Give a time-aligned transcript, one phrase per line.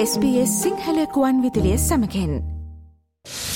[0.00, 2.34] SBS සිංහලකුවන් විදිලිය සමකෙන්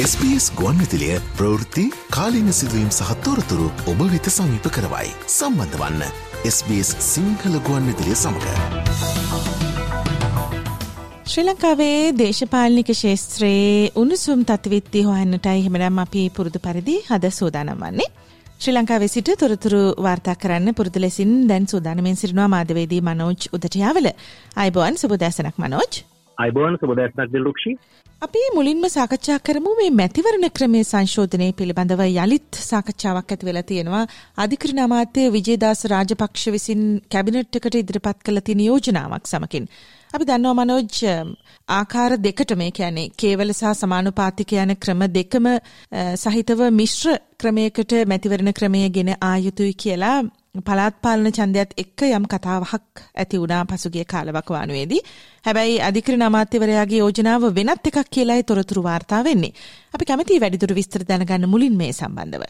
[0.05, 6.03] SBS ගුවන් විදිලිය ප්‍රවෘත්ති කාලීන සිදුවීම් සහත්තෝරතුරු ඔබ වෙත සමීප කරවයි සම්බන්ධ වන්න
[6.51, 8.49] SBS සිංහල ගුවන් විදිලිය සමඟ
[11.27, 18.13] ශ්‍රී ලංකාවේ දේශපාලනික ශේත්‍රයේ උණුසුම් තත්විත්ති හොයන්නටයි හෙමනම් අපි පුරුදු පරිදි හද සූදානම් වන්නේ
[18.61, 24.09] ශ්‍රී ලංකාවේ සිට තොරතුරු වාර්තා කරන්න පුරුදු ලෙසින් දැන් සූදානමෙන් සිටිනවා මාධවේදී මනෝජ් උදටියාවල.
[24.57, 25.95] අයිබෝන් සුබදෑසනක් මනෝජ්.
[26.43, 27.73] අයිබෝන් සුබදෑසනක් දිල්රුක්ෂි.
[28.23, 34.05] අපි මුලින්ම සාකච්ඡා කරමු මේ මැතිවරණ ක්‍රමේ සංශෝධනය පිළිබඳව යළිත් සාකච්ඡාවක් ඇති වෙලා තියෙනවා.
[34.45, 36.83] අධිකරණ අමාත්‍ය විජේදාස රාජපක්ෂ විසින්
[37.15, 39.67] කැබිනට් එකට ඉදිරිපත් කළ තියෙන යෝජනාවක් සමකින්
[40.15, 41.01] අපි දන්නවා මනෝජ්
[41.69, 45.49] ආකාර දෙකට මේ කියන්නේ කේවල සහ සමානුපාතික යන ක්‍රම දෙකම
[46.17, 50.19] සහිතව මිශ්‍ර ක්‍රමයකට මැතිවරණ ක්‍රමය ගෙන ආයුතුයි කියලා
[50.61, 55.01] පළාත් පාලන ඡන්දයත් එක්ක යම් කතාවක් ඇති වුණා පසුගිය කාලවකවානුවේදී.
[55.47, 59.57] හැබැයි අධිකරණ අමාත්‍යවරයාගේ යෝජනාව වෙනත් එකක් කියලායි තොරතුරු වාර්තා වෙන්නේ.
[59.95, 62.45] අපි කැමතියි වැඩිදුර විස්තර දැනගන්න මුලින් මේ සම්බන්ධව.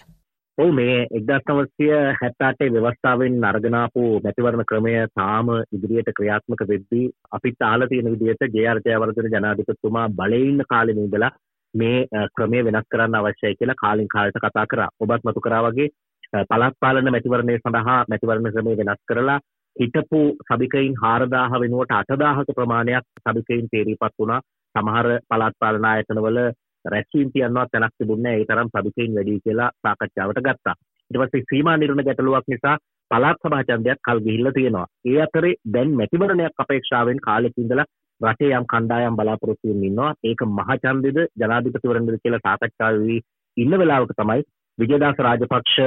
[0.58, 8.54] ඔව් මේ 1978 ව්‍යවස්ථාවෙන් අරගෙනාපු මැතිවරණ ක්‍රමය තාම ඉදිරියට ක්‍රියාත්මක වෙද්දී අපිත් අහලා තියෙන විදිහට
[8.56, 11.34] ජේ.ආර් ජයවර්ධන ජනාධිපතිතුමා බලේ ඉන්න කාලේ ඉඳලා
[11.74, 14.94] මේ ක්‍රමය වෙනස් කරන්න අවශ්‍යයි කියලා කාලින් කාලට කතා කරා.
[15.00, 15.92] ඔබත් මතු කරා වගේ
[16.32, 19.38] පළාත් පාලන මැතිවරණය සඳහා මැතිවරණ ක්‍රමය වෙනස් කරලා
[19.76, 24.40] හිටපු සභිකයින් 4000 වෙනුවට 8000ක ප්‍රමාණයක් සභිකයින් තේරීපත් වුණා.
[24.74, 26.38] සමහර පළාත් පාලන ආයතනවල
[26.84, 30.74] රැස්වීම් තියන්නවත් තැනක් තිබුණේ ඒ තරම් සභිකයින් වැඩි කියලා සාකච්ඡාවට ගත්තා.
[31.10, 32.76] ඊට පස්සේ සීමා නිර්ණ ගැටලුවක් නිසා
[33.10, 34.86] පළාත් සභා ඡන්දයක් කල් ගිහිල්ලා තියෙනවා.
[35.04, 37.88] ඒ අතරේ දැන් මැතිවරණයක් අපේක්ෂාවෙන් කාලෙක ඉඳලා
[38.20, 40.10] රටේ යම් කණ්ඩායම් බලාපොරොත්තු වෙමින් ඉන්නවා.
[40.24, 43.20] ඒක මහ ඡන්දෙද ජනාධිපතිවරණද කියලා සාකච්ඡා වෙවි
[43.56, 44.42] ඉන්න වෙලාවක තමයි
[44.78, 45.78] විජයදාස රාජපක්ෂ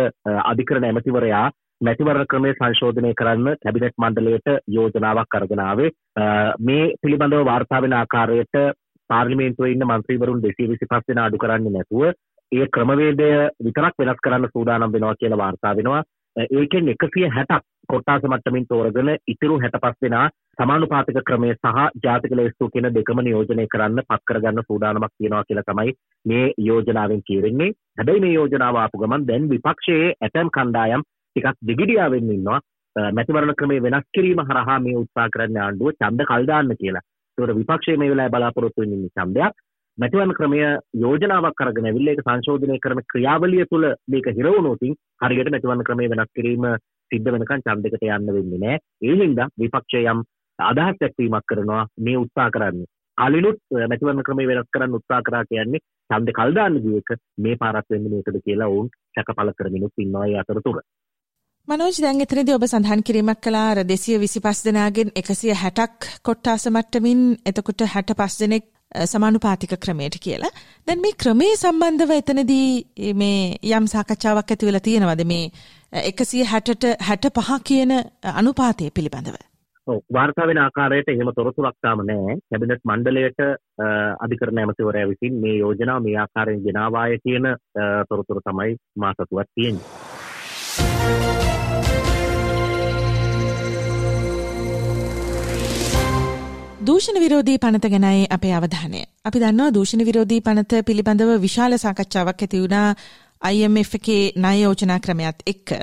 [0.43, 1.45] අධිකරණ ඇමතිවරයා
[1.81, 5.89] මැතිවරණ ක්‍රමය සංශෝධනය කරන්න කැබිනට් මණ්ඩලයට යෝජනාවක් අරගෙන ආවේ
[6.61, 8.61] මේ පිළිබඳව වාර්තා වෙන ආකාරයට
[9.09, 12.03] පාර්ලිමේන්තුවේ ඉන්න මන්ත්‍රීවරුන් 225 දෙනා අඩු කරන්නේ නැතුව
[12.51, 13.29] ඒ ක්‍රමවේදය
[13.65, 16.03] විතරක් වෙනස් කරන්න සූදානම් වෙනවා කියලා වාර්තා වෙනවා.
[16.51, 20.25] ඒකෙන් 160ක් කොට්ටාස මට්ටමින් තෝරගෙන ඉතුරු 65 දෙනා
[20.57, 25.95] සමානුපාතික ක්‍රමය සහ ජාතික ලේස්තු කියන දෙකම නියෝජනය කරන්න පත් කරගන්න සූදානමක් තියෙනවා කියලා තමයි
[26.25, 27.71] මේ යෝජනාවෙන් කියවෙන්නේ.
[27.97, 32.61] හැබැයි මේ යෝජනාව ආපු ගමන් දැන් විපක්ෂයේ ඇතැම් කණ්ඩායම් ටිකක් දිගිඩියාවෙන් ඉන්නවා.
[32.95, 37.05] මැතිවරණ ක්‍රමය වෙනස් කිරීම හරහා මේ උත්සාහ කරන්න ආණ්ඩුව ඡන්ද කල් දාන්න කියලා.
[37.37, 39.55] ඒකට විපක්ෂයේ මේ වෙලාවේ බලාපොරොත්තු වෙන්නේ ඡන්දයක්.
[39.97, 40.57] මැතිවරණ ක්‍රමය
[41.01, 44.81] යෝජනාවක් අරගෙන ඇවිල්ලා ඒක සංශෝධනය කරන ක්‍රියාවලිය තුළ මේක හිර වුණොත්
[45.21, 46.65] හරියට මැතිවරණ ක්‍රමය වෙනස් කිරීම
[47.09, 48.83] සිද්ධ වෙනකන් ඡන්දයකට යන්න වෙන්නේ නැහැ.
[49.01, 50.25] ඒ හින්දා විපක්ෂය යම්
[50.59, 52.89] අදහස් දැක්වීමක් කරනවා මේ උත්සාහ කරන්නේ.
[53.17, 57.89] කලිනුත් මැතිවරණ ක්‍රමය වෙනස් කරන්න උත්සාහ කරා කියන්නේ ඡන්ද කල් දාන්න ගිය එක මේ පාරක්
[57.91, 60.79] වෙන්නේ මේකද කියලා ඔවුන් සැකපල කරමිනුත් ඉන්නවා ඒ අතරතුර.
[61.67, 67.21] මනෝජ් දැන් එතනදී ඔබ සඳහන් කිරීමක් කළා අර 225 දෙනාගෙන් 160ක් කොට්ටාස මට්ටමින්
[67.51, 68.65] එතකොට 65 දෙනෙක්
[69.05, 70.51] සමානුපාතික ක්‍රමයට කියලා.
[70.87, 73.39] දැන් මේ ක්‍රමයේ සම්බන්ධව එතනදී මේ
[73.71, 75.45] යම් සාකච්ඡාවක් ඇති වෙලා තියෙනවද මේ
[75.95, 77.91] 160ට 65 කියන
[78.39, 79.37] අනුපාතය පිළිබඳව?
[80.17, 82.35] වාර්තා වෙන ආකාරයට එහෙම තොරතුරක් තාම නැහැ.
[82.49, 83.39] කැබිනට් මණ්ඩලයට
[84.25, 87.47] අධිකරණ ඇමතිවරයා විසින් මේ යෝජනාව මේ ආකාරයෙන් ගෙනාවාය කියන
[88.09, 89.85] තොරතුර තමයි මා සතුවත් තියෙන්නේ.
[96.87, 98.99] දූෂණ විරෝධී පනත ගැනයි අපේ අවධානය.
[99.27, 102.89] අපි දන්නවා දූෂණ විරෝධී පනත පිළිබඳව විශාල සාකච්ඡාවක් ඇති වුණා
[103.51, 105.77] IMF එකේ ණය යෝජනා ක්‍රමයක් එක්ක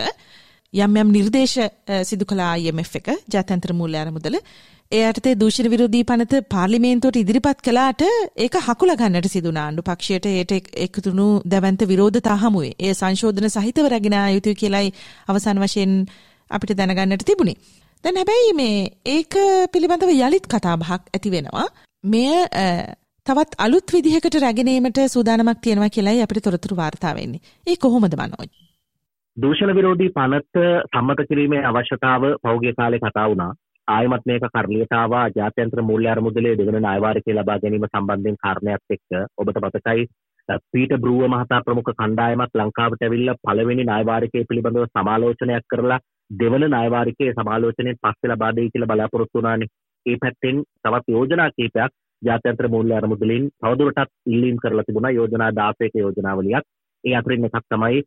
[0.74, 1.58] යම් යම් නිර්දේශ
[2.04, 4.38] සිදු කළ IMF එක ජාත්‍යන්තර මූල්‍ය අරමුදල
[4.92, 8.02] ඒ යටතේ දූෂණ විරෝධී පනත පාර්ලිමේන්තුවට ඉදිරිපත් කළාට
[8.36, 10.52] ඒක හකුල ගන්නට සිදුනා ආණ්ඩු පක්ෂයට ඒට
[10.86, 12.72] එකතුණු දැවන්ත විරෝධතා හමුවේ.
[12.78, 14.92] ඒ සංශෝධන සහිතව රැගෙන ආ යුතුයි කියලයි
[15.28, 15.94] අවසන් වශයෙන්
[16.50, 17.56] අපිට දැනගන්නට තිබුණේ.
[18.04, 19.38] දැන් හැබැයි මේ ඒක
[19.72, 21.66] පිළිබඳව යළිත් කතාබහක් ඇති වෙනවා.
[22.04, 22.28] මෙය
[23.26, 27.40] තවත් අලුත් විදිහකට රැගෙනීමට සූදානමක් තියෙනවා කියලායි අපිට තොරතුරු වාර්තා වෙන්නේ.
[27.66, 28.48] ඒ කොහොමද මනෝජ්?
[29.36, 33.52] දූෂණ විරෝධී පනත සම්මත කිරීමේ අවශ්‍යතාව පෞද්ගලික කාලේ කතා වුණා.
[33.88, 39.08] ආයමත් මේක කරලියට ආවා ජාත්‍යන්තර මූල්‍ය අරමුදලේ දෙවන ණයවාරිකය ලබා ගැනීම සම්බන්ධයෙන් කාරණයක් එක්ක
[39.38, 40.08] ඔබට මතකයි
[40.72, 48.02] පීට බ්‍රූව මහතා ප්‍රමුඛ කණ්ඩායමක් ලංකාවට ඇවිල්ලා පළවෙනි ණයවාරිකය පිළිබඳව සමාලෝචනයක් කරලා දෙවන ණයවාරිකයේ සමාලෝචනයෙන්
[48.02, 49.72] පස්සේ ලබා දෙයි කියලා බලාපොරොත්තු වුණානේ.
[50.06, 56.64] ඒ පැත්තෙන් තවත් යෝජනා කීපයක් ජාත්‍යන්තර මූල්‍ය අරමුදලින් තවදුරටත් ඉල්ලීම් කරලා තිබුණා යෝජනා 16ක යෝජනාවලියක්.
[57.04, 58.02] ඒ අතරින් එකක් තමයි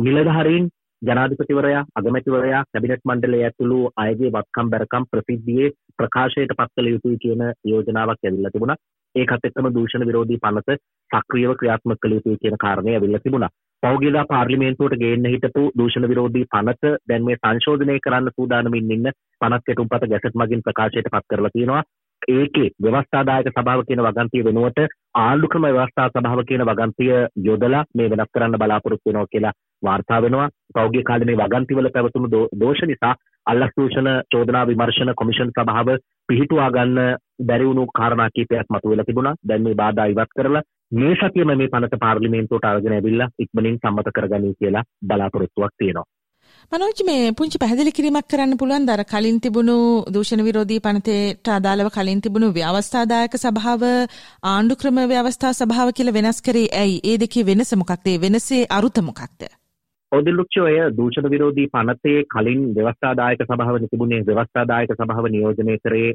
[0.00, 0.68] නිලධාරීන්
[1.02, 8.24] ජනාධිපතිවරයා අගමැතිවරයා කැබිනට් මණ්ඩලය ඇතුළු අයගේ වත්කම් බැරකම් ප්‍රසිද්ධියේ ප්‍රකාශයට පත් කළ යුතුයි කියන යෝජනාවක්
[8.24, 8.80] ඇවිල්ලා තිබුණා.
[9.14, 10.78] ඒකත් එක්කම දූෂණ විරෝධී පනත
[11.10, 13.52] සක්‍රියව ක්‍රියාත්මක කළ යුතුයි කියන කාරණය ඇවිල්ලා තිබුණා.
[13.82, 20.08] පෞගිලා පාර්ලිමේන්තුවට ගේන්න හිටපු දූෂණ විරෝධී පනත දැන් මේ සංශෝධනය කරන්න සූදානමින් ඉන්න පනත් කෙටුම්පත
[20.12, 21.82] ගැසට් මගින් ප්‍රකාශයට පත් කරලා තියෙනවා.
[22.28, 24.80] ඒකේ ව්‍යවස්ථාදායක සභාව කියන වගන්තිය වෙනුවට
[25.16, 27.12] ආණ්ඩුක්‍රම ව්‍යවස්ථා සභාව කියන වගන්තිය
[27.44, 30.48] යොදලා මේ වෙනස් කරන්න බලාපොරොත්තු වෙනවා කියලා වාර්තා වෙනවා.
[30.74, 33.14] පෞද්ගලික කාලේ මේ වගන්තිවල පැවතුණු දෝෂ නිසා
[33.46, 35.92] අල්ලස් දූෂණ චෝදනා විමර්ශන කොමිෂන් සභාව
[36.28, 39.38] පිහිටුවා ගන්න බැරි වුණු කාරණා කීපයක් මතුවෙලා තිබුණා.
[39.48, 44.54] දැන් මේ බාධා ඉවත් කරලා මේ සතියම මේ පනත පාර්ලිමේන්තුවට අරගෙන ඇවිල්ලා ඉක්මනින් සම්මත කරගනී
[44.60, 46.08] කියලා බලාපොරොත්තුවක් තියෙනවා.
[46.72, 49.74] මනෝජ් මේ පුංචි පැහැදිලි කිරීමක් කරන්න පුළුවන් දර කලින් තිබුණු
[50.14, 53.84] දූෂණ විරෝධී පනතේට අදාළව කලින් තිබුණු ව්‍යවස්ථාදායක සභාව
[54.44, 56.96] ආණ්ඩු ක්‍රම ව්‍යවස්ථා සභාව කියලා වෙනස් කරේ ඇයි?
[57.04, 58.06] ඒ දෙකේ වෙනස මොකක්ද?
[58.06, 59.46] ඒ වෙනසේ අරුත මොකක්ද?
[60.12, 64.26] ඔදිල්ලුක්ෂ ඔය දූෂණ විරෝධී පනතේ කලින් ව්‍යවස්ථාදායක සභාව තිබුණේ?
[64.30, 66.10] ව්‍යවස්ථාදායක සභාව නියෝජනය කරේ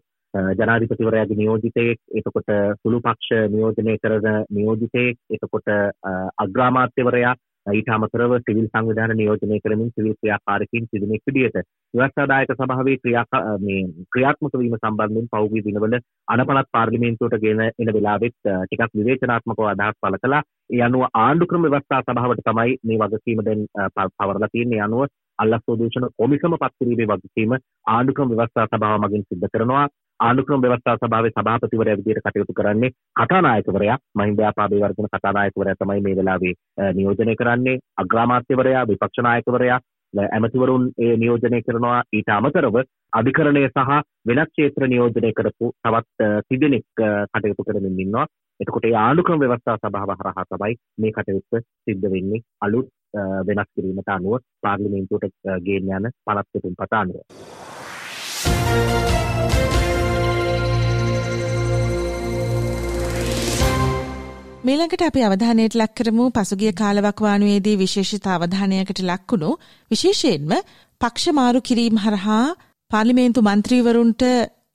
[0.59, 2.51] ජනාධිපතිවරයාගේ නියෝජිතයෙක් එතකොට
[2.81, 5.73] සුළු පක්ෂ නියෝජනය කරන නියෝජිතයෙක් එතකොට
[6.37, 7.33] අග්‍රාමාත්‍යවරයා.
[7.65, 11.57] ඊට අමතරව සිවිල් සංවිධාන නියෝජනය කරමින් සිවිල් ක්‍රියාකාරකින් සිදුනෙක් විදිහට
[11.93, 13.81] ව්‍යවස්ථාදායක සභාවේ ක්‍රියා මේ
[14.13, 15.97] ක්‍රියාත්මක වීම සම්බන්ධයෙන් පෞද්ගලික දිනවල
[16.27, 20.43] අනපනත් පාර්ලිමේන්තුවට ගෙන එන වෙලාවෙත් ටිකක් විවේචනාත්මකව අදහස් පළ කළා.
[20.69, 23.65] ඒ අනුව ආණ්ඩුක්‍රම ව්‍යවස්ථා සභාවට තමයි මේ වගකීම දැන්
[23.95, 24.81] පවරලා තියෙන්නේ.
[24.81, 25.05] අනුව
[25.39, 29.85] අල්ලස් ප්‍රදූෂණ කොමිසම පත් කිරීමේ වගකීම ආණ්ඩුක්‍රම ව්‍යවස්ථා සභාව මගින් සිද්ධ කරනවා.
[30.21, 36.53] ආණ්ඩුක්‍රම ව්‍යවස්ථා සභාවේ සභාපතිවරයා විදිහට කටයුතු කරන්නේ කතානායකවරයා මහින්ද ආපාබේ වර්ධන කතානායකවරයා තමයි මේ වෙලාවේ
[36.93, 39.79] නියෝජනය කරන්නේ අග්‍රාමාත්‍යවරයා විපක්ෂ නායකවරයා
[40.13, 42.77] ඇමතිවරුන් ඒ නියෝජනය කරනවා ඊට අමතරව
[43.13, 46.85] අධිකරණය සහ වෙනත් ක්ෂේත්‍ර නියෝජනය කරපු තවත් තිදෙනෙක්
[47.33, 48.27] කටයුතු කරමින් ඉන්නවා.
[48.59, 52.93] එතකොට ඒ ආණ්ඩුක්‍රම ව්‍යවස්ථා සභාව හරහා තමයි මේ කටයුත්ත සිද්ධ වෙන්නේ අලුත්
[53.47, 57.70] වෙනස් කිරීමට අනුව පාර්ලිමේන්තුවට ගේන්න යන පළත් පිටුම්පත අනුව.
[64.61, 69.49] මීළඟට අපි අවධානයට ලක් කරමු පසුගිය කාලවකවානුවේදී විශේෂිත අවධානයකට ලක්වුණු
[69.91, 70.51] විශේෂයෙන්ම
[71.01, 72.43] පක්ෂ මාරු කිරීම හරහා
[72.91, 74.23] පාර්ලිමේන්තු මන්ත්‍රීවරුන්ට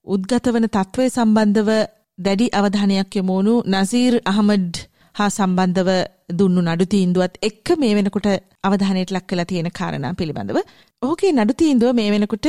[0.06, 1.70] උද්ගත වන තත්ත්වය සම්බන්ධව
[2.18, 4.82] දැඩි අවධානයක් යොමුණු නසීර් අහමඩ්
[5.14, 5.90] හා සම්බන්ධව
[6.32, 8.28] දුන්නු නඩු තීන්දුවත් එක්ක මේ වෙනකොට
[8.64, 10.58] අවධානයට ලක් කළ තියෙන කාරණා පිළිබඳව.
[11.02, 12.48] ඔහුගේ නඩු තීන්දුව මේ වෙනකොට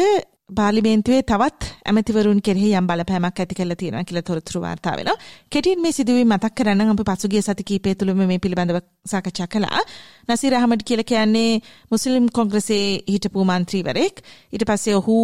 [0.50, 5.18] පාර්ලිමේන්තුවේ තවත් ඇමතිවරුන් කෙරෙහි යම් බලපෑමක් ඇති කරලා තියෙනවා කියලා තොරතුරු වාර්තා වෙනවා.
[5.50, 9.82] කෙටියෙන් මේ සිදුවීම මතක් කරන්න අපි පසුගිය සති කිහිපය තුළම මේ පිළිබඳව සාකච්ඡා කළා.
[10.28, 11.52] නසීර් අහමඩ් කියලා කියන්නේ
[11.92, 14.24] මුස්ලිම් කොංග්‍රසයේ හිටපු මන්ත්‍රීවරයෙක්.
[14.54, 15.18] ඊට පස්සේ ඔහු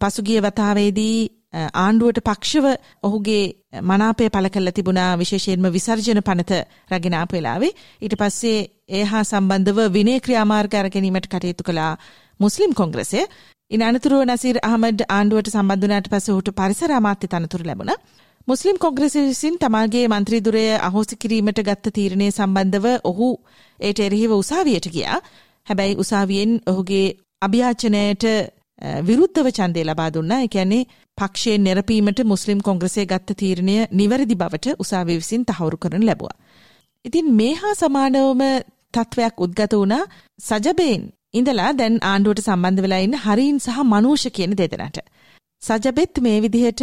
[0.00, 1.18] පසුගිය වතාවේදී
[1.78, 2.66] ආණ්ඩුවට පක්ෂව
[3.02, 3.44] ඔහුගේ
[3.82, 8.58] මනාපය පළ කරලා තිබුණා විශේෂයෙන්ම විසර්ජන පනත රැගෙන ආපු වෙලාවේ ඊට පස්සේ
[8.90, 11.92] ඒ හා සම්බන්ධව විනය ක්‍රියාමාර්ග අරගැනීමට කටයුතු කළා
[12.40, 13.22] මුස්ලිම් කොංග්‍රසය
[13.70, 17.98] ඉන් අනතුරුව නසීර් අහමඩ් ආණ්ඩුවට සම්බන්ධ වුණාට පස්සේ ඔහුට පරිසර අමාත්‍ය තනතුරු ලැබුණා.
[18.48, 23.28] මුස්ලිම් කොංග්‍රසය විසින් තමාගේ මන්ත්‍රී දුරය අහෝසි කිරීමට ගත්ත තීරණය සම්බන්ධව ඔහු
[23.80, 25.18] ඒට එරෙහිව උසාවියට ගියා.
[25.66, 27.06] හැබැයි උසාවියෙන් ඔහුගේ
[27.42, 28.24] අභ්‍යාචනයට
[29.02, 30.40] විරුද්ධව ඡන්දය ලබා දුන්නා.
[30.40, 30.88] ඒ කියන්නේ
[31.18, 36.36] පක්ෂයෙන් නිරපීමට මුස්ලිම් කොංග්‍රසය ගත්ත තීරණය නිවැරදි බවට උසාවිය විසින් තහවුරු කරනු ලැබුවා.
[37.04, 38.42] ඉතින් මේ හා සමානවම
[38.94, 40.04] තත්වයක් උද්ගත වුණා
[40.40, 41.02] සජබේන්
[41.34, 44.98] ඉඳලා දැන් ආණ්ඩුවට සම්බන්ධ වෙලා ඉන්න හරීන් සහ මනූෂ කියන දෙදෙනාට.
[45.62, 46.82] සජබෙත් මේ විදිහට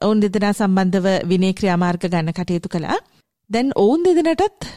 [0.00, 2.98] ඔවුන් දෙදෙනා සම්බන්ධව විනය ක්‍රියාමාර්ග ගන්න කටයුතු කළා.
[3.50, 4.68] දැන් ඔවුන් දෙදෙනාටත්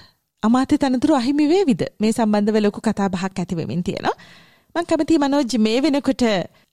[0.44, 1.82] අමාත්‍ය තනතුරු අහිමි වේවිද?
[2.02, 4.16] මේ සම්බන්ධව ලොකු කතා බහක් ඇති වෙමින් තියෙනවා.
[4.76, 6.24] මම කැමතියි මනෝජ් මේ වෙනකොට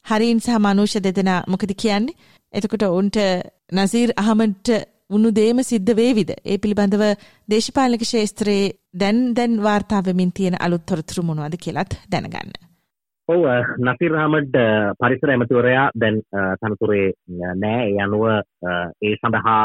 [0.06, 2.18] හරීන් සහ මනූෂ දෙදෙනා මොකද කියන්නේ?
[2.54, 3.18] එතකොට ඔවුන්ට
[3.72, 4.68] නසීර් අහමඩ්ට
[5.10, 6.30] වුණු දේම සිද්ධ වේවිද?
[6.44, 7.04] ඒ පිළිබඳව
[7.48, 12.52] දේශපාලනික ශාස්ත්‍රයේ දැන් දැන් වාර්තා වෙමින් තියෙන අලුත් තොරතුරු මොනවද කියලාත් දැනගන්න.
[13.28, 13.42] ඔව්
[13.80, 14.58] නසීර් අහමඩ්
[15.00, 16.20] පරිසර ඇමතිවරයා දැන්
[16.60, 17.06] තනතුරේ
[17.56, 19.62] නෑ ඒ අනුව ඒ සඳහා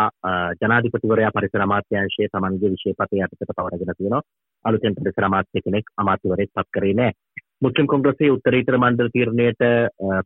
[0.62, 4.24] ජනාධිපතිවරයා පරිසර අමාත්‍යාංශයේ තමන්ගේ විශේෂපතේ යටතට පවරගෙන තියෙනවා.
[4.66, 7.18] අලුතෙන් පරිසර අමාත්‍ය කෙනෙක් අමාත්‍යවරයෙක් පත් කරේ නෑ.
[7.62, 9.68] මුස්ලිම් කොංග්‍රසයේ උත්තරීතර මණ්ඩල තීරණයට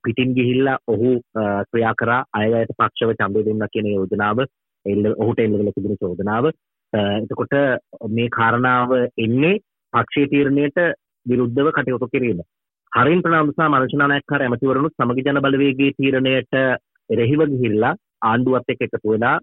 [0.03, 1.11] පිටින් ගිහිල්ලා ඔහු
[1.71, 4.45] ක්‍රියා කරා අයවැයට පක්ෂව ඡන්දය දුන්නා කියන යෝජනාව
[4.87, 6.51] එල්ල ඔහුට එල්ල වෙලා තිබෙන චෝදනාව
[6.93, 7.55] එතකොට
[8.09, 9.59] මේ කාරණාව එන්නේ
[9.93, 10.77] පක්ෂයේ තීරණයට
[11.25, 12.39] විරුද්ධව කටයුතු කිරීම.
[12.91, 16.53] හරින් ප්‍රනාන්දසා මනශනානායක්කාර ඇමතිවරණුත් සමගි ජන බලවේගයේ තීරණයට
[17.09, 19.37] එරෙහිව ගිහිල්ලා ආණ්ඩුවත් එක්ක එකතු වෙලා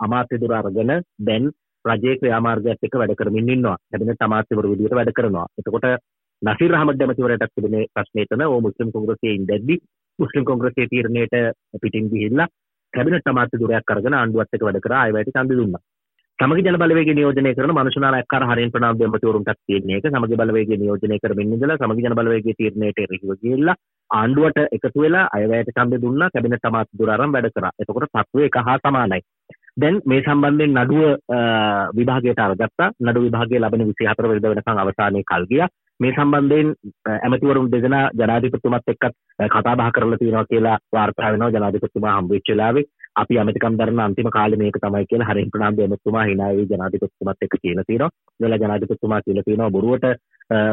[0.00, 1.50] අමාත්‍ය දුර අරගෙන දැන්
[1.84, 3.76] රජයේ ක්‍රියාමාර්ගයත් එක්ක වැඩ කරමින් ඉන්නවා.
[3.86, 5.46] කැබිනට් අමාත්‍යවරු විදිහට වැඩ කරනවා.
[5.58, 5.86] එතකොට
[6.42, 9.76] නසීර් අහමද් ඇමතිවරයටත් තිබෙන ප්‍රශ්නේ එතන ඕ මුස්ලිම් කොංග්‍රසයේ ඉඳද්දි
[10.18, 11.34] මුස්ලිම් කොංග්‍රසයේ තීරණයට
[11.82, 12.48] පිටින් ගිහිල්ලා
[12.94, 15.82] කැබිනට් අමාත්‍ය දුරයක් අරගෙන ආණ්ඩුවත් එක්ක වැඩ කරා අයවැයට ඡන්ද දුන්නා.
[16.38, 21.52] සමගි ජන බලවේගය නියෝජනය කරන මනුෂ්‍යනායකකාර හරින් ප්‍රනාන්දු ඇමතිවරුන්ටත් තියෙන එක සමගි බලවේගය නියෝජනය කරමින්
[21.56, 23.76] ඉඳලා සමගි ජන බලවේගයේ තීරණයට එරෙහිව ගිහිල්ලා
[24.10, 27.72] ආණ්ඩුවට එකතු වෙලා අයවැයට ඡන්ද දුන්නා කැබිනට් අමාත්‍ය දුර අරන් වැඩ කරා.
[27.80, 29.20] එතකොට තත්ත්වය එක හා සමානයි.
[29.76, 31.04] දැන් මේ සම්බන්ධයෙන් නඩුව
[31.98, 32.90] විභාගයට අරගත්තා.
[33.00, 35.70] නඩු විභාගයේ ලබන 24 වෙනිදා වෙනකන් අවසානයේ කල් ගියා.
[36.04, 36.74] මේ සම්බන්ධයෙන්
[37.14, 39.14] ඇමතිවරුන් දෙදෙනා ජනාධිපතිතුමත් එක්කත්
[39.48, 42.84] කතා බහ කරලා තියෙනවා කියලා වාර්තා වෙනවා ජනාධිපතිතුමා හම්බ වෙච්ච වෙලාවේ
[43.16, 47.86] අපි අමතිකම් දරන අන්තිම කාලේ මේක තමයි කියලා හරින් ප්‍රනාන්දු එමතුමා හිනාවේ ජනාධිපතිතුමත් එක්ක කියලා
[47.88, 48.10] තියෙනවා.
[48.40, 50.06] ඉතලා ජනාධිපතිතුමා කියලා තියෙනවා බොරුවට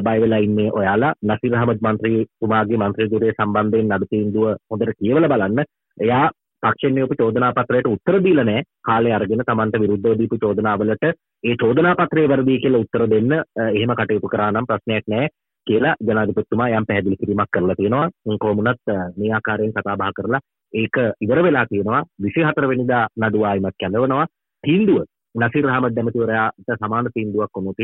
[0.06, 5.68] බය වෙලා ඉන්නේ ඔයාලා නසීර් අහමද් මන්ත්‍රීතුමාගේ මන්ත්‍රී ධුරය සම්බන්ධයෙන් නඩු තීන්දුව හොඳට කියවලා බලන්න.
[5.98, 6.26] එයා
[6.64, 8.68] පක්ෂයෙන් නියපු චෝදනා පත්‍රයට උත්තර දීලා නැහැ.
[8.88, 11.06] කාලේ අරගෙන Tamanට විරුද්ධව දීපු චෝදනාවලට
[11.44, 13.32] ඒ චෝදනා පත්‍රය වැරදි කියලා උත්තර දෙන්න
[13.68, 15.32] එහෙම කටයුතු කරා නම් ප්‍රශ්නයක් නැහැ.
[15.68, 18.10] කියලා ජනාධිපතිතුමා යම් පැහැදිලි කිරීමක් කරලා තියෙනවා.
[18.42, 20.42] කොහොමුණත් මේ ආකාරයෙන් කතා බහ කරලා
[20.74, 22.04] ඒක ඉවර වෙලා තියෙනවා.
[22.20, 24.26] 24 වෙනිදා නඩුව ආයිමත් කැඳවනවා.
[24.64, 25.04] තීන්දුව
[25.36, 27.80] නසිර් අහමද් ඇමතිවරයාට සමාන තීන්දුවක් වුණොත්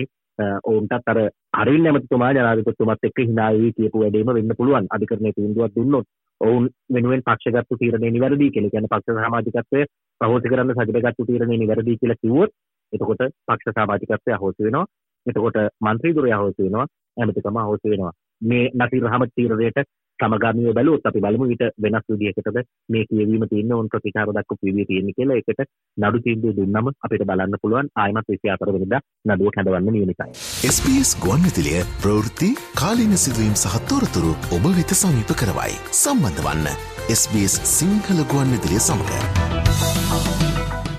[0.64, 1.20] ඔවුන්ටත් අර
[1.54, 4.90] අරින් ඇමතිතුමා ජනාධිපතිතුමත් එක්ක hina වී කියපු වැඩේම වෙන්න පුළුවන්.
[4.96, 6.08] අධිකරණයේ තීන්දුවක් දුන්නොත්
[6.42, 8.70] ඔවුන් වෙනුවෙන් පක්ෂගත්තු තීරණය නිවැරදි කියලා.
[8.70, 9.86] කියන්නේ පක්ෂ සමාජිකත්වය
[10.22, 12.52] අහෝසි කරන්න සජිතගත්තු තීරණය නිවැරදි කියලා කිව්වොත්
[12.94, 14.86] එතකොට පක්ෂ සමාජිකත්වය අහෝසි වෙනවා.
[15.26, 16.88] එතකොට මන්ත්‍රී දුරය අහෝසි වෙනවා.
[17.18, 18.14] ඇමතිකම අහෝසි වෙනවා.
[18.42, 19.88] මේ නසීර් රහමත් තීරණයට
[20.20, 22.58] සමගාමීව බැලුවොත් අපි බලමු ඊට වෙනස් විදිහකටද
[22.90, 25.62] මේ කියවීම තියෙන්නේ උන් ප්‍රතිචාර දක්වපු විදිය තියෙන්නේ කියලා ඒකට
[25.98, 30.34] නඩු තීන්දුව දුන්නම අපිට බලන්න පුළුවන් ආයමත් 24 වෙනිදා නඩුව කැඳවන්න නියමිතයි.
[30.74, 35.80] SBS ගුවන්විදුලිය ප්‍රවෘත්ති කාලීන සිදුවීම් සහ තොරතුරු ඔබ වෙත සමීප කරවයි.
[35.94, 36.68] සම්බන්ධ වන්න
[37.12, 40.47] SBS සිංහල ගුවන්විදුලිය සමඟ.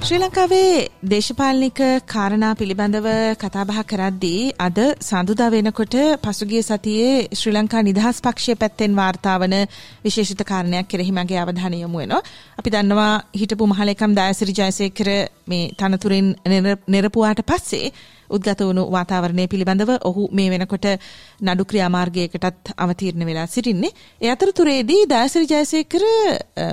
[0.08, 8.22] ශ්‍රී ලංකාවේ දේශපාලනික කාරණා පිළිබඳව කතාබහ කරද්දී අද සඳුදා වෙනකොට පසුගිය සතියේ ශ්‍රී ලංකා නිදහස්
[8.22, 9.56] පක්ෂය පැත්තෙන් වාර්තාවන
[10.04, 12.22] විශේෂිත කාරණයක් කෙරෙහි මගේ අවධානය යොමු වෙනවා.
[12.58, 15.10] අපි දන්නවා හිටපු මහලේකම් දායසිරි ජයසේකර
[15.46, 16.28] මේ තනතුරින්
[16.88, 17.92] නිරපුවාට පස්සේ
[18.30, 20.86] උද්ගත වුණු වාතාවරණය පිළිබඳව ඔහු මේ වෙනකොට
[21.42, 23.92] නඩු ක්‍රියාමාර්ගයකටත් අවතීර්ණ වෙලා සිටින්නේ.
[24.20, 26.04] ඒ අතරතුරේදී දායසිරි ජයසේකර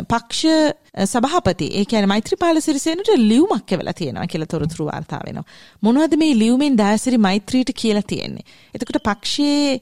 [0.08, 5.46] පක්ෂ සභාපති ඒ කියන්නේ මෛත්‍රීපාල සිරිසේනට ලියුමක් එවලා තියෙනවා කියලා තොරතුරු වාර්තා වෙනවා.
[5.82, 8.46] මොනවද මේ ලියුමෙන් දායසිරි මෛත්‍රීට කියලා තියෙන්නේ?
[8.74, 9.82] එතකොට පක්ෂයේ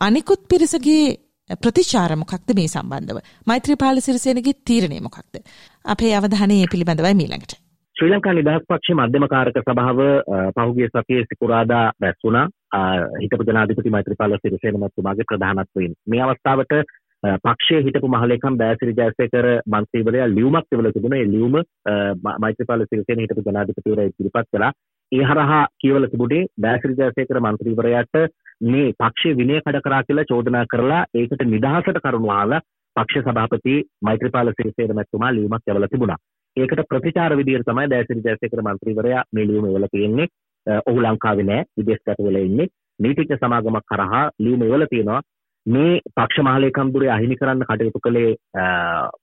[0.00, 1.04] අනිකුත් පිරිසගේ
[1.60, 3.20] ප්‍රතිචාර මොකක්ද මේ සම්බන්ධව?
[3.46, 5.42] මෛත්‍රීපාල සිරිසේනගේ තීරණය මොකක්ද?
[5.84, 7.65] අපේ අවධානය මේ පිළිබඳවයි මීළඟට.
[7.96, 10.00] ශ්‍රී ලංකා නිදහස් පක්ෂ මධ්‍යම කාරක සභාව
[10.56, 12.42] පහුගිය සතියේ සිකුරාදා රැස් වුණා
[13.20, 15.94] හිටපු ජනාධිපති මෛත්‍රීපාල සිරිසේන මහත්මයාගේ ප්‍රධානත්වයෙන්.
[16.06, 16.74] මේ අවස්ථාවට
[17.44, 21.16] පක්ෂය හිටපු මහලේකම් බෑසිරි ජයසේකර මන්ත්‍රීවරයා ලියුමක් තිබල තිබුණ.
[21.16, 21.56] ඒ ලියුම
[22.38, 24.70] මෛත්‍රීපාල සිරිසේන හිටපු ජනාධිපතිවරයා ඉදිරිපත් කළා.
[25.12, 28.22] ඒ හරහා කියවල තිබුණේ බෑසිරි ජයසේකර මන්ත්‍රීවරයාට
[28.68, 32.64] මේ පක්ෂය විනය කඩ කරා කියලා චෝදනා කරලා ඒකට නිදහසට කරුණු ආලා
[32.96, 36.22] පක්ෂ සභාපති මෛත්‍රීපාල සිරිසේන මැතිතුමා ලියුමක් එවලා තිබුණා.
[36.56, 40.28] ඒකට ප්‍රතිචාර විදියට තමයි බෑසිරි ජයසේකර මන්ත්‍රීවරයා මේ ලියුම එවලා තියෙන්නේ
[40.86, 42.68] ඔහු ලංකාවේ නෑ විදේශගත වෙලා ඉන්නේ.
[43.00, 45.20] නීතිඥ සමාගමක් කරහා ලියුම එවලා තියෙනවා.
[45.66, 48.30] මේ පක්ෂ මහලේකම්දුරේ අහිමි කරන්න කටයුතු කළේ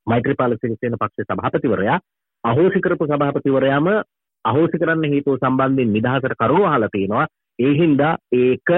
[0.06, 2.00] මෛත්‍රීපාල සිරිසේන පක්ෂ සභාපතිවරයා.
[2.44, 3.90] අහෝසි කරපු සභාපතිවරයාම
[4.46, 7.28] අහෝසි කරන්න හේතුව සම්බන්ධයෙන් නිදහසට කරුණු අහලා තියෙනවා.
[7.60, 8.70] ඒ හින්දා ඒක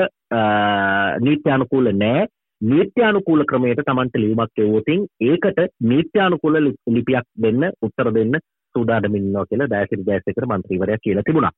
[1.22, 2.28] නීත්‍යානුකූල නෑ.
[2.66, 6.56] නීත්‍යානුකූල ක්‍රමයට Tamanට ලියුමක් එවුවොතින් ඒකට නීත්‍යානුකූල
[6.88, 8.40] ලිපියක් දෙන්න උත්තර දෙන්න
[8.76, 11.52] සූදානමින් ඉන්නවා කියලා දයසිරි ජයසේකර මන්ත්‍රීවරයා කියලා තිබුණා.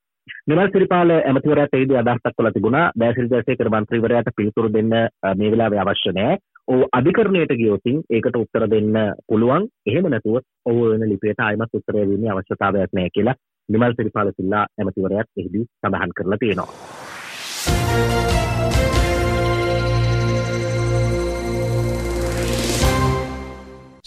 [0.48, 4.94] නිමල් සිරිපාල ඇමතිවරයාට ඒදී අදහසක් කළා තිබුණා දයසිරි ජයසේකර මන්ත්‍රීවරයාට පිළිතුරු දෙන්න
[5.40, 6.38] මේ වෙලාවේ අවශ්‍ය නැහැ.
[6.68, 8.96] ඔව් අධිකරණයට ගියොතින් ඒකට උත්තර දෙන්න
[9.28, 9.68] පුළුවන්.
[9.86, 15.30] එහෙම නැතුව ඔව් වෙන ලිපියට ආයිමත් උත්තරය දෙන්නේ අවශ්‍යතාවයක් නැහැ කියලා නිමල් සිරිපාල සිල්ලා ඇමතිවරයාත්
[15.38, 17.07] එහිදී සඳහන් කරලා තියෙනවා.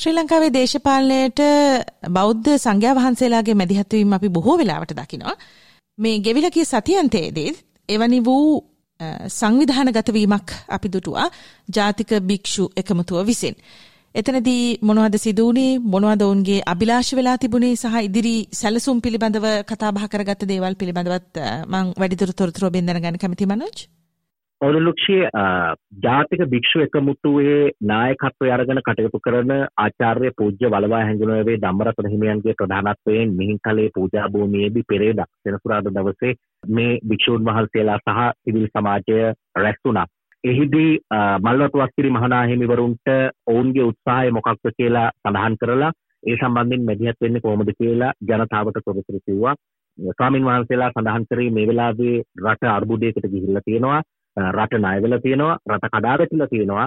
[0.00, 1.40] ශ්‍රී ලංකාවේ දේශපාලනයට
[2.11, 5.35] බෞද්ධ සංඝයා වහන්සේලාගේ මැදිහත්වීම අපි බොහෝ වෙලාවට දකිනවා.
[5.99, 7.50] මේ ගෙවිලා ගිය සතියන්තයේදී
[7.88, 8.47] එවැනි වූ
[9.30, 11.28] සංවිධානගත වීමක් අපි දුටුවා
[11.69, 13.61] ජාතික භික්ෂු එකමුතුව විසින්.
[14.14, 20.49] එතනදී මොනවද සිදුවුනේ මොනවද ඔවුන්ගේ අභිලාෂ වෙලා තිබුණේ සහ ඉදිරි සැලසුම් පිළිබඳව කතා බහ කරගත්ත
[20.49, 23.78] දේවල් පිළිබඳවත් මම වැඩිදුර තොරතුරු බෙන්දන ගන්න කැමති මනෝජ්.
[24.61, 25.29] ඔවුලුක්ෂයේ
[26.05, 33.87] ජාතික භික්ෂු එකමුතුවේ නායකත්වය අරගෙන කටයුතු කරන ආචාර්ය පූජ්‍ය වලවා හැඳුනුවේ ධම්මරතන හිමියන්ගේ ප්‍රධානත්වයෙන් මිහින්තලේ
[33.95, 36.35] පූජා භූමියේදී පෙරේදා සෙනසුරාදා දවසේ
[36.71, 39.19] මේ භික්ෂූන් වහන්සේලා සහ සිවිල් සමාජය
[39.57, 40.07] රැස් වුණා.
[40.45, 40.93] එහිදී
[41.40, 43.14] මල්වතු වස්තිරි මහනාහිමිවරුන්ට
[43.47, 49.59] ඔවුන්ගේ උත්සාහය මොකක්ද කියලා සඳහන් කරලා ඒ සම්බන්ධයෙන් මැදිහත් වෙන්නේ කොහොමද කියලා ජනතාවට තොරතුරු කිව්වා.
[50.12, 54.00] ස්වාමින් වහන්සේලා සඳහන් කරේ මේ වෙලාවේ රට අර්බුදයකට ගිහිල්ලා තියෙනවා.
[54.49, 56.87] රට ණයවල තියෙනවා රට කඩාවැටිලා තියෙනවා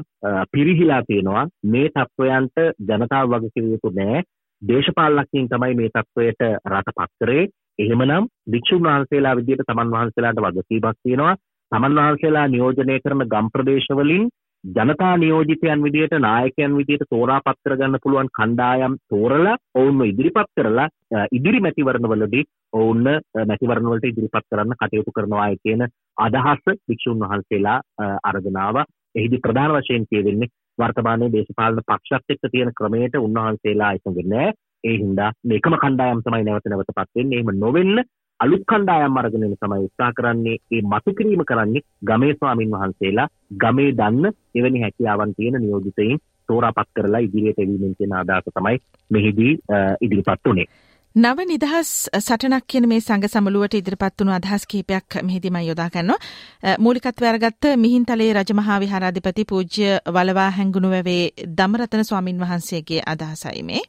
[0.51, 1.48] පිරිහිලා තියෙනවා.
[1.65, 4.24] මේ තත්ත්වයන්ට ජනතාව වග කිව යුතු නෑ
[4.62, 11.36] දේශපාලනඥයින් තමයි මේ තත්ත්වයට රට පත් කරේ එහෙමනම් භික්ෂුන් වහන්සේලා විදිහට තමන් වහන්සේලාට වගකීමක් තියෙනවා.
[11.72, 14.25] තමන් වහන්සේලා නියෝජනය කරන ගම් ප්‍රදේශවලින්
[14.63, 20.88] ජනතා නියෝජිතයන් විදියට නායකයන් විදියට තෝරා පත් කරගන්න පුළුවන් කණ්ඩායම් තෝරලා ඔවුන්ව ඉදිරිපත් කරලා
[21.31, 22.43] ඉදිරි මැතිවරණවලදී
[22.74, 23.08] ඔවුන්න
[23.44, 25.86] මැතිවරණවලට ඉදිරිපත් කරන්න කටයුතු කරනවායි කියන
[26.18, 27.80] අදහස් භික්ෂුන් වහන්සේලා
[28.24, 28.86] අරගෙන ආවා.
[29.15, 34.50] එහිදී ප්‍රධාන වශයෙන් කියවෙන්නේ වර්තමානයේ දේශපාලන පක්ෂත් එක්ක තියෙන ක්‍රමයට උන්වහන්සේලා එකඟ නෑ.
[34.84, 37.39] ඒ හින්දා මේකම කණ්ඩායම් තමයි නැවත නැවත පත් වෙන්නේ.
[37.39, 38.03] එහෙම නොවෙන්න
[38.39, 40.58] අලුත් කණ්ඩායම් අරගෙන එන තමයි උත්සාහ කරන්නේ.
[40.72, 43.27] ඒ මතු කිරීම කරන්නේ ගමේ ස්වාමින් වහන්සේලා
[43.58, 49.53] ගමේ දන්න එවැනි හැකියාවන් තියෙන නියෝජිතයින් තෝරාපත් කරලා ඉදිරියට එවීමෙන් කියන අදහස තමයි මෙහිදී
[50.01, 50.68] ඉදිරිපත් වුණේ.
[51.15, 56.74] නව නිදහස් සටනක් කියන මේ සංග සමළුවට ඉදිරිපත් වුණු අදහස් කිහිපයක් මෙහිදීම යොදා ගන්නවා.
[56.79, 61.24] මූලිකත්වය අරගත්ත මිහින්තලේ රජමහා විහාරාධිපති පූජ්‍ය වලවා හැංගුණුවැවේ
[61.58, 63.84] දමරතන ස්වාමින් වහන්සේගේ අදහසයි මේ.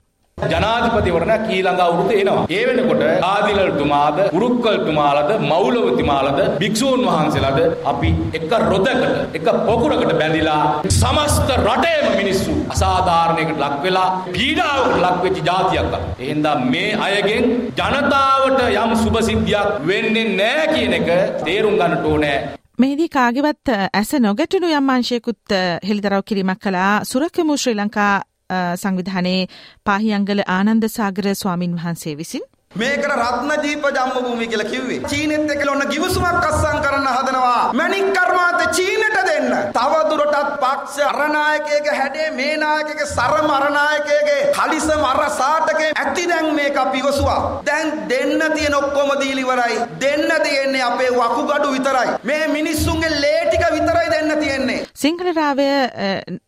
[0.44, 2.46] ජනාධිපතිවරණ කීළඟ අවුරුදු එනවා.
[2.50, 12.08] ඒ වෙනකොට ආදිලතුමාද, උරුක්කල්තුමාලද, මෞලවතුමාලද, භික්ෂූන් වහන්සේලාද අපි එක රොදකට, එක පොකුරකට බැඳිලා සමස්ත රටේම
[12.16, 16.02] මිනිස්සු අසාධාරණයකට ලක් වෙලා පීඩාවකට ලක් වෙච්ච જાතියක් අර.
[16.20, 17.48] එහෙනම් මේ අයගෙන්
[17.78, 21.08] ජනතාවට යම් සුබ සිද්ධියක් වෙන්නේ නැහැ කියන එක
[21.44, 22.36] තේරුම් ගන්නට ඕනේ.
[22.78, 28.14] මෙහිදී කාගෙවත් ඇස නොගැටුණු යම් අංශයකුත් හෙළිදරව් කිරීමක් කළා සුරකමු ශ්‍රී ලංකා
[28.50, 29.46] සංවිධානයේ
[29.84, 32.44] පාහියංගල ආනන්ද සාගර ස්වාමින් වහන්සේ විසින්
[32.76, 35.00] මේකට රත්න දීප ජම්ම භූමිය කියලා කිව්වේ.
[35.10, 37.72] චීනෙත් එක්කලා ඔන්න ගිවිසුමක් අස්සම් කරන්න හදනවා.
[37.72, 39.52] මැණික් කර්මාන්ත චීනට දෙන්න.
[39.76, 46.76] තව දුරටත් පක්ෂ අරනායකයේ හැඩේ මේ නායකගේ සරම අරනායකයේ කලිසම අර සාටකේ ඇති දැන් මේක
[46.76, 47.40] අපි ඉවසුවා.
[47.66, 49.78] දැන් දෙන්න තියෙන ඔක්කොම දීලා ඉවරයි.
[50.00, 52.18] දෙන්න තියෙන්නේ අපේ වකුගඩු විතරයි.
[52.24, 54.80] මේ මිනිස්සුන්ගේ ලේ ටික විතරයි දෙන්න තියෙන්නේ.
[54.96, 55.64] සිංහල රාවය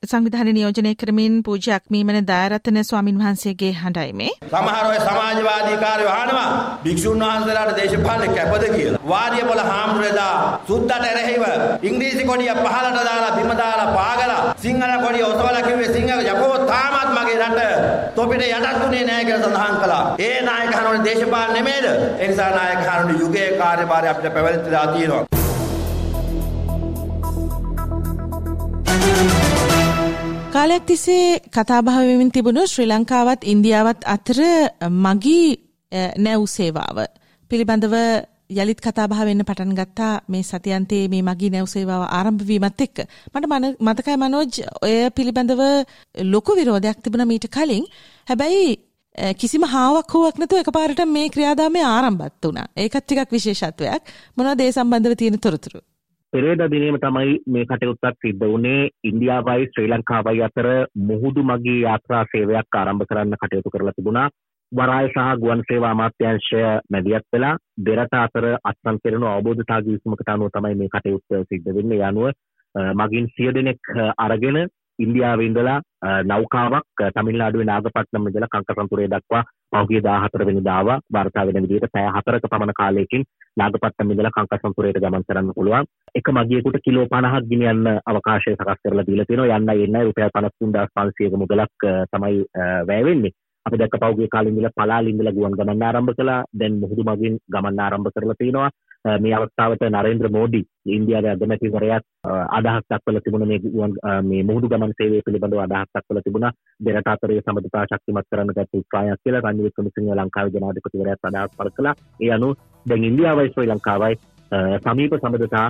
[0.07, 4.35] සංවිධාන නියෝජනය කරමින් පූජ්‍ය අක්මීමන දායරතන ස්වාමින් වහන්සේගේ හඬයි මේ.
[4.45, 6.51] සමහර අය සමාජවාදී කාර්යෝ අහනවා
[6.85, 9.01] භික්ෂුන් වහන්සේලාට දේශපාලන කැපද කියලා.
[9.05, 11.45] වාරිය පොළ හාමුදුරේදා සුද්දට එරෙහිව
[11.83, 17.39] ඉංග්‍රීසි කොඩිය පහලට දාලා බිම දාලා පාගලා සිංහල කොඩිය ඔසවලා කිව්වේ සිංහල යකෝ තාමත් මගේ
[17.41, 17.61] රට
[18.15, 20.05] තොපිට යටත්ුනේ නැහැ කියලා සඳහන් කළා.
[20.21, 21.91] ඒ නායකහරුන් දේශපාලන නෙමේද?
[21.91, 25.36] ඒ නිසා නායකහරුන් යුගයේ කාර්යභාරය අපිට පැවැත්විලා තියෙනවා.
[30.53, 34.39] කාලයක් තිස්සේ කතාභාවමින් තිබුණු ශ්‍රී ලංකාවත් ඉන්දියාවත් අතර
[35.05, 35.49] මගී
[36.19, 36.99] නැව් සේවාව
[37.51, 37.95] පිළිබඳව
[38.51, 42.97] යළිත් කතාබහ වෙන්න පටන් ගත්තා මේ සතියන්තයේ මේ මගී නැව් සේවාව ආරම්භ වීමත් එක්ක
[43.35, 45.63] මට මතකයි මනෝජ් ඔය පිළිබඳව
[46.25, 47.85] ලොකු විරෝධයක් තිබුණා මීට කලින්
[48.29, 48.69] හැබැයි
[49.35, 52.67] කිසිම හාවක් හුවක් නැතුව එකපාරට මේ ක්‍රියාදාමය ආරම්භත් වුණා.
[52.77, 54.03] ඒකත් ටිකක් විශේෂත්වයක්.
[54.37, 55.81] මොනවද ඒ සම්බන්ධව තියෙන තොරතුරු?
[56.37, 60.67] පෙරේද දිනේම තමයි මේ කටයුත්තක් සිද්ධ වුණේ ඉන්දියාවයි ශ්‍රී ලංකාවයි අතර
[61.03, 64.29] මුහුදු මගී යාත්‍රා සේවයක් ආරම්භ කරන්න කටයුතු කරලා තිබුණා.
[64.73, 67.55] වරාය සහ ගුවන් සේවා අමාත්‍යංශය මැදිහත් වෙලා
[67.87, 71.99] දෙරට අතර අත්සන් කෙරෙනු අවබෝධතා ගිවිසුමකට අනුව තමයි මේ කටයුත්ත සිද්ධ වෙන්නේ.
[71.99, 72.27] ඒ අනුව
[73.01, 74.61] මගින් සිය දෙනෙක් අරගෙන
[74.99, 75.81] ඉන්දියාවේ ඉඳලා
[76.25, 81.01] නෞකාවක් තමිල්නාඩුවේ නාගපට්නම් ඉඳලා කංකසන්තුරේ දක්වා පහුගිය 14 වෙනිදා ආවා.
[81.13, 83.25] වාර්තා වෙන විදිහට පැය 4ක පමණ කාලයකින්
[83.57, 85.89] නාගපට්නම් ඉඳලා කංකසන්තුරේට ගමන් කරන්න පුළුවන්.
[86.15, 89.57] එක මගියෙකුට කිලෝ 50ක් ගෙනියන්න අවකාශය සකස් කරලා දීලා තියෙනවා.
[89.57, 92.45] යන්නයි එන්නයි රුපියල් 53500ක මුදලක් තමයි
[92.87, 93.37] වැය වෙන්නේ.
[93.67, 98.39] අපි දැක්ක පෞගේ කාලින්දල පලාලින්දල ගුවන් ගමන් ආරම්භ කළා දැන් මුහුදු මගින් ගමන් ආරම්භ කරලා
[98.39, 98.69] තිනවා
[99.17, 102.07] මේ අවස්ථාවට නරේන්ද්‍ර මෝඩි ඉන්දියාවේ අගමැතිවරයාත්
[102.59, 107.43] අදහස් දක්වලා තිබුණ මේ ගුවන් මේ මුහුදු ගමන් සේවය පිළිබඳව අදහස් දක්වලා තිබුණා දෙරට අතරේ
[107.43, 112.57] සමගතා ශක්තිමත් කරන්න ගත්ත උත්සාහයක් කියලා රනිල් වික්‍රමසිංහ ලංකාවේ ජනාධිපතිවරයාත් අදහස් පළ කළා ඒ අනුව
[112.89, 114.15] දැන් ඉන්දියාවයි ශ්‍රී ලංකාවයි.
[114.85, 115.67] සමීප සබඳතා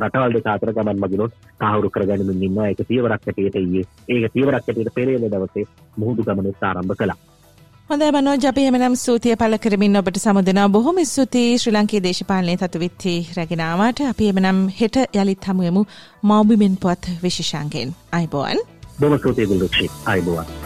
[0.00, 3.86] රටවල් දෙක අතර ගමන් මගිනුත් තහවුරු කරගනිමින් ඉන්නවා ඒක පියවරක් හැටියට ඊයේ.
[4.08, 5.64] ඒක පියවරක් හැටියට පෙරේද දවසේ
[5.96, 7.18] මුහුදු ගමන ආරම්භ කළා.
[7.90, 10.68] හොඳයි මනෝජ් අපි එහෙමනම් ස්තුතිය පළ කරමින් ඔබට සමුදෙනවා.
[10.76, 15.84] බොහොම ස්තුතියි ශ්‍රී ලංකේ දේශපාලනයේ තතුවිත්ති රැගෙන ආවට අපි එහෙමනම් හෙට යලිත් හමුවෙමු.
[16.30, 17.94] මෞබිමෙන් පුවත් විශේෂාංගයෙන්.
[18.12, 18.64] අයිබෝවන්.
[19.00, 20.65] බොහොම ස්තුතියි ගුල්ලක්ෂි අයිබෝවන්